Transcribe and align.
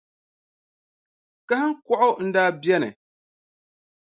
Kahiŋkɔɣu 1.47 2.09
n-daa 2.25 2.49
beni. 2.61 2.89